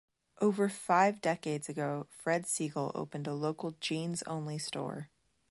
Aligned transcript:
Over 0.41 0.67
five 0.67 1.21
decades 1.21 1.69
ago, 1.69 2.07
Fred 2.09 2.45
Segal 2.45 2.91
opened 2.95 3.27
a 3.27 3.35
local 3.35 3.75
jeans-only 3.79 4.57
store. 4.57 5.11